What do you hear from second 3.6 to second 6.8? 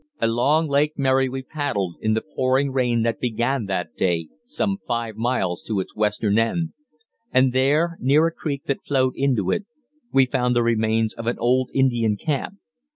that day, some five miles to its western end;